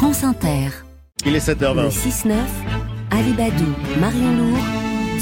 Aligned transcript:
France 0.00 0.24
Inter. 0.24 0.70
Il 1.26 1.36
est 1.36 1.46
7h20. 1.46 1.82
Le 1.82 1.88
6-9, 1.90 2.32
Alibadou, 3.10 3.74
Marion 4.00 4.34
Lourd, 4.34 4.56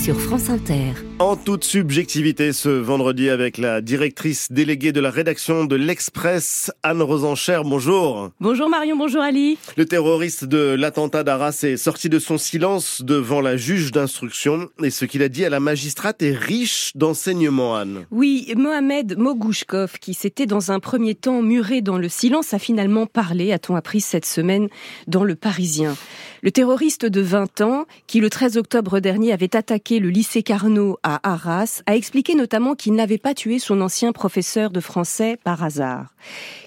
sur 0.08 0.19
France 0.23 0.49
Inter. 0.49 0.95
En 1.19 1.37
toute 1.37 1.65
subjectivité 1.65 2.54
ce 2.54 2.71
vendredi 2.71 3.29
avec 3.29 3.59
la 3.59 3.82
directrice 3.82 4.50
déléguée 4.50 4.93
de 4.93 5.00
la 5.00 5.11
rédaction 5.11 5.66
de 5.66 5.77
l'Express, 5.77 6.73
Anne 6.82 7.03
Rosencher. 7.03 7.61
Bonjour. 7.66 8.30
Bonjour 8.41 8.71
Marion, 8.71 8.96
bonjour 8.96 9.21
Ali. 9.21 9.59
Le 9.77 9.84
terroriste 9.84 10.46
de 10.46 10.77
l'attentat 10.79 11.25
d'Arras 11.25 11.61
est 11.64 11.77
sorti 11.77 12.09
de 12.09 12.18
son 12.18 12.39
silence 12.39 13.02
devant 13.02 13.43
la 13.43 13.59
juge 13.59 13.93
d'instruction 13.93 14.71
et 14.82 14.89
ce 14.89 15.05
qu'il 15.05 15.23
a 15.23 15.29
dit 15.29 15.45
à 15.45 15.50
la 15.50 15.61
magistrate 15.61 16.22
est 16.22 16.34
riche 16.34 16.93
d'enseignements, 16.95 17.77
Anne. 17.77 18.06
Oui, 18.11 18.50
Mohamed 18.56 19.18
Mogouchkov, 19.18 19.98
qui 19.98 20.14
s'était 20.14 20.46
dans 20.46 20.72
un 20.72 20.80
premier 20.80 21.16
temps 21.16 21.43
muré 21.43 21.82
dans 21.82 21.98
le 21.98 22.09
silence, 22.09 22.54
a 22.54 22.59
finalement 22.59 23.04
parlé, 23.04 23.52
a-t-on 23.52 23.77
appris 23.77 24.00
cette 24.00 24.25
semaine, 24.25 24.68
dans 25.06 25.25
le 25.25 25.34
Parisien. 25.34 25.96
Le 26.41 26.52
terroriste 26.52 27.05
de 27.05 27.20
20 27.20 27.61
ans, 27.62 27.87
qui 28.06 28.20
le 28.20 28.30
13 28.30 28.56
octobre 28.56 29.01
dernier 29.01 29.33
avait 29.33 29.56
attaqué 29.56 29.98
le 30.01 30.11
lycée 30.11 30.43
Carnot 30.43 30.98
à 31.02 31.20
Arras, 31.29 31.83
a 31.87 31.97
expliqué 31.97 32.34
notamment 32.34 32.75
qu'il 32.75 32.95
n'avait 32.95 33.19
pas 33.19 33.34
tué 33.34 33.59
son 33.59 33.80
ancien 33.80 34.12
professeur 34.12 34.70
de 34.70 34.80
français 34.80 35.39
par 35.43 35.62
hasard, 35.62 36.15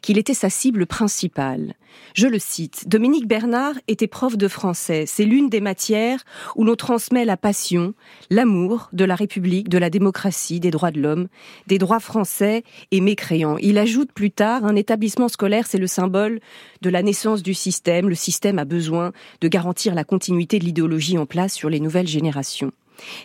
qu'il 0.01 0.17
était 0.17 0.33
sa 0.33 0.49
cible 0.49 0.85
principale. 0.85 1.75
Je 2.13 2.27
le 2.27 2.39
cite, 2.39 2.87
Dominique 2.87 3.27
Bernard 3.27 3.75
était 3.87 4.07
prof 4.07 4.37
de 4.37 4.47
français. 4.47 5.05
C'est 5.07 5.23
l'une 5.23 5.49
des 5.49 5.61
matières 5.61 6.23
où 6.55 6.63
l'on 6.63 6.75
transmet 6.75 7.25
la 7.25 7.37
passion, 7.37 7.93
l'amour 8.29 8.89
de 8.93 9.05
la 9.05 9.15
République, 9.15 9.69
de 9.69 9.77
la 9.77 9.89
démocratie, 9.89 10.59
des 10.59 10.71
droits 10.71 10.91
de 10.91 11.01
l'homme, 11.01 11.27
des 11.67 11.77
droits 11.77 11.99
français 11.99 12.63
et 12.91 13.01
mécréants. 13.01 13.57
Il 13.57 13.77
ajoute 13.77 14.11
plus 14.11 14.31
tard, 14.31 14.65
un 14.65 14.75
établissement 14.75 15.27
scolaire, 15.27 15.67
c'est 15.67 15.77
le 15.77 15.87
symbole 15.87 16.39
de 16.81 16.89
la 16.89 17.03
naissance 17.03 17.43
du 17.43 17.53
système. 17.53 18.09
Le 18.09 18.15
système 18.15 18.59
a 18.59 18.65
besoin 18.65 19.11
de 19.39 19.47
garantir 19.47 19.95
la 19.95 20.03
continuité 20.03 20.59
de 20.59 20.65
l'idéologie 20.65 21.17
en 21.17 21.25
place 21.25 21.53
sur 21.53 21.69
les 21.69 21.79
nouvelles 21.79 22.07
générations. 22.07 22.71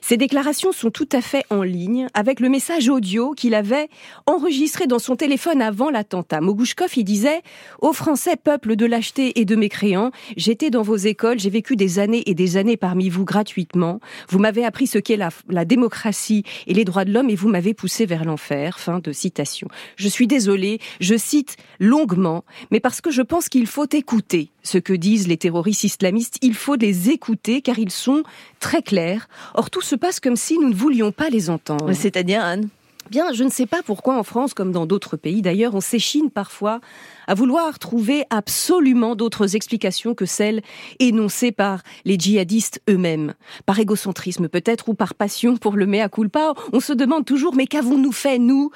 Ces 0.00 0.17
déclarations 0.17 0.72
sont 0.72 0.91
tout 0.91 1.09
à 1.12 1.20
fait 1.20 1.45
en 1.50 1.62
ligne 1.62 2.09
avec 2.14 2.41
le 2.41 2.48
message 2.48 2.89
audio 2.89 3.33
qu'il 3.33 3.55
avait 3.55 3.89
enregistré 4.27 4.86
dans 4.86 4.98
son 4.98 5.17
téléphone 5.17 5.62
avant 5.62 5.91
l'attentat. 5.91 6.41
Mogouchkov, 6.41 6.97
il 6.97 7.05
disait 7.05 7.42
aux 7.81 7.92
Français, 7.92 8.36
peuple 8.36 8.77
de 8.77 8.86
lâcheté 8.86 9.41
et 9.41 9.45
de 9.45 9.56
mécréants, 9.56 10.11
j'étais 10.36 10.70
dans 10.70 10.83
vos 10.83 10.97
écoles, 10.97 11.39
j'ai 11.39 11.50
vécu 11.50 11.77
des 11.77 11.98
années 11.98 12.23
et 12.27 12.34
des 12.34 12.56
années 12.56 12.77
parmi 12.77 13.08
vous 13.08 13.25
gratuitement. 13.25 14.00
Vous 14.28 14.39
m'avez 14.39 14.64
appris 14.64 14.86
ce 14.86 14.98
qu'est 14.98 15.17
la, 15.17 15.31
la, 15.48 15.64
démocratie 15.64 16.45
et 16.67 16.75
les 16.75 16.84
droits 16.84 17.05
de 17.05 17.12
l'homme 17.12 17.30
et 17.30 17.34
vous 17.34 17.48
m'avez 17.48 17.75
poussé 17.75 18.06
vers 18.06 18.25
l'enfer. 18.25 18.78
Fin 18.78 18.98
de 18.98 19.12
citation. 19.12 19.69
Je 19.97 20.08
suis 20.08 20.27
désolé, 20.27 20.80
je 21.01 21.17
cite 21.17 21.56
longuement, 21.80 22.45
mais 22.70 22.80
parce 22.80 23.01
que 23.01 23.11
je 23.11 23.23
pense 23.23 23.48
qu'il 23.48 23.67
faut 23.67 23.86
écouter 23.92 24.51
ce 24.67 24.78
que 24.78 24.92
disent 24.92 25.28
les 25.28 25.36
terroristes 25.36 25.84
islamistes. 25.84 26.39
Il 26.42 26.55
faut 26.55 26.77
les 26.77 27.11
écouter 27.11 27.62
car 27.62 27.78
ils 27.78 27.91
sont 27.91 28.22
très 28.61 28.83
clairs. 28.83 29.28
Or, 29.55 29.70
tout 29.70 29.83
se 29.83 29.95
passe 29.95 30.20
comme 30.20 30.36
si 30.36 30.58
nous 30.58 30.69
ne 30.69 30.75
voulions 30.75 31.12
pas 31.12 31.31
les 31.31 31.50
entendre. 31.50 31.92
C'est-à-dire, 31.92 32.42
Anne? 32.42 32.69
Bien, 33.10 33.32
je 33.32 33.44
ne 33.44 33.50
sais 33.50 33.66
pas 33.66 33.82
pourquoi 33.84 34.18
en 34.18 34.24
France, 34.24 34.52
comme 34.52 34.72
dans 34.72 34.84
d'autres 34.84 35.16
pays 35.16 35.40
d'ailleurs, 35.40 35.76
on 35.76 35.80
s'échine 35.80 36.28
parfois 36.28 36.80
à 37.28 37.34
vouloir 37.34 37.78
trouver 37.78 38.24
absolument 38.30 39.14
d'autres 39.14 39.54
explications 39.54 40.14
que 40.14 40.26
celles 40.26 40.60
énoncées 40.98 41.52
par 41.52 41.82
les 42.04 42.18
djihadistes 42.18 42.80
eux-mêmes. 42.90 43.34
Par 43.64 43.78
égocentrisme 43.78 44.48
peut-être 44.48 44.88
ou 44.88 44.94
par 44.94 45.14
passion 45.14 45.56
pour 45.56 45.77
le 45.77 45.86
mea 45.86 46.08
culpa, 46.08 46.54
on 46.72 46.80
se 46.80 46.92
demande 46.92 47.24
toujours 47.24 47.54
mais 47.54 47.66
qu'avons-nous 47.66 48.12
fait, 48.12 48.38
nous, 48.38 48.70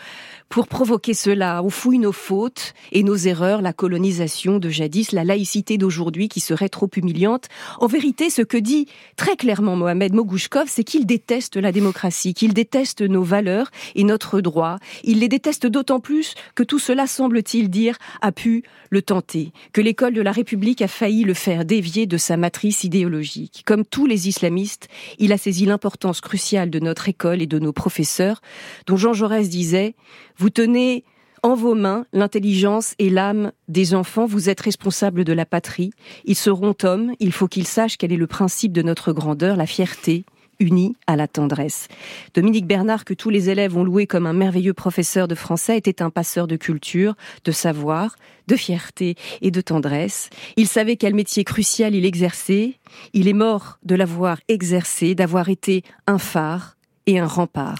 pour 0.49 0.69
provoquer 0.69 1.15
cela? 1.15 1.63
On 1.65 1.71
fouille 1.71 1.99
nos 1.99 2.13
fautes 2.13 2.75
et 2.93 3.03
nos 3.03 3.17
erreurs, 3.17 3.63
la 3.63 3.73
colonisation 3.73 4.59
de 4.59 4.69
jadis, 4.69 5.11
la 5.11 5.25
laïcité 5.25 5.77
d'aujourd'hui 5.77 6.29
qui 6.29 6.41
serait 6.41 6.69
trop 6.69 6.91
humiliante. 6.97 7.49
En 7.81 7.87
vérité, 7.87 8.31
ce 8.31 8.43
que 8.43 8.57
dit 8.57 8.87
très 9.17 9.37
clairement 9.37 9.75
Mohamed 9.75 10.13
Mogouchkov, 10.13 10.67
c'est 10.69 10.85
qu'il 10.85 11.07
déteste 11.07 11.57
la 11.57 11.73
démocratie, 11.73 12.35
qu'il 12.35 12.55
déteste 12.55 13.03
nos 13.03 13.23
valeurs 13.23 13.71
et 13.95 14.05
notre 14.05 14.20
droit. 14.41 14.79
Il 15.05 15.21
les 15.21 15.29
déteste 15.29 15.67
d'autant 15.67 16.01
plus 16.01 16.35
que 16.55 16.63
tout 16.63 16.79
cela, 16.79 17.07
semble-t-il 17.07 17.71
dire, 17.71 17.97
a 18.21 18.33
pu 18.33 18.63
le 18.91 19.03
tenter, 19.03 19.53
que 19.73 19.81
l'école 19.81 20.15
de 20.15 20.23
la 20.23 20.33
République 20.33 20.83
a 20.83 20.89
failli 20.89 21.25
le 21.25 21.35
faire 21.35 21.65
dévier 21.65 22.07
de 22.07 22.17
sa 22.17 22.37
matrice 22.37 22.85
idéologique. 22.85 23.63
Comme 23.67 23.85
tous 23.85 24.07
les 24.07 24.29
islamistes, 24.29 24.89
il 25.19 25.33
a 25.33 25.39
saisi 25.39 25.67
l'importance 25.67 26.21
cruciale 26.21 26.71
de 26.71 26.79
notre 26.79 27.09
école 27.09 27.43
et 27.43 27.47
de 27.47 27.59
nos 27.59 27.73
professeurs, 27.73 28.41
dont 28.87 28.97
Jean 28.97 29.13
Jaurès 29.13 29.49
disait 29.49 29.95
vous 30.37 30.51
tenez 30.51 31.05
en 31.43 31.55
vos 31.55 31.75
mains 31.75 32.05
l'intelligence 32.13 32.95
et 32.99 33.09
l'âme 33.09 33.53
des 33.69 33.95
enfants, 33.95 34.27
vous 34.27 34.51
êtes 34.51 34.61
responsable 34.61 35.25
de 35.25 35.33
la 35.33 35.47
patrie. 35.47 35.91
Ils 36.25 36.37
seront 36.37 36.75
hommes, 36.83 37.13
il 37.19 37.33
faut 37.33 37.49
qu'ils 37.49 37.67
sachent 37.67 37.97
quel 37.97 38.13
est 38.13 38.17
le 38.17 38.27
principe 38.27 38.73
de 38.73 38.83
notre 38.83 39.13
grandeur, 39.13 39.57
la 39.57 39.67
fierté, 39.67 40.25
unie 40.61 40.95
à 41.07 41.17
la 41.17 41.27
tendresse. 41.27 41.89
Dominique 42.35 42.67
Bernard, 42.67 43.05
que 43.05 43.15
tous 43.15 43.31
les 43.31 43.51
élèves 43.51 43.77
ont 43.77 43.85
loué 43.85 44.07
comme 44.07 44.27
un 44.27 44.33
merveilleux 44.33 44.75
professeur 44.75 45.27
de 45.27 45.35
français, 45.35 45.77
était 45.77 46.03
un 46.03 46.11
passeur 46.11 46.47
de 46.47 46.57
culture, 46.57 47.15
de 47.45 47.51
savoir, 47.51 48.17
de 48.47 48.57
fierté 48.57 49.17
et 49.43 49.51
de 49.51 49.61
tendresse. 49.61 50.31
Il 50.57 50.69
savait 50.69 50.97
quel 50.97 51.15
métier 51.15 51.45
crucial 51.45 51.95
il 51.95 52.05
exerçait. 52.05 52.75
Il 53.13 53.27
est 53.27 53.33
mort 53.33 53.79
de 53.85 53.95
l'avoir 53.95 54.39
exercé, 54.49 55.15
d'avoir 55.15 55.49
été 55.49 55.83
un 56.07 56.19
phare 56.19 56.77
et 57.07 57.19
un 57.19 57.27
rempart 57.27 57.79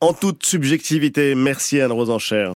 en 0.00 0.12
toute 0.12 0.44
subjectivité. 0.44 1.34
Merci 1.34 1.80
Anne 1.80 1.92
Rosencher. 1.92 2.50